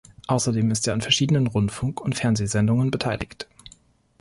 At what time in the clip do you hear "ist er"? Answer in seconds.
0.71-0.95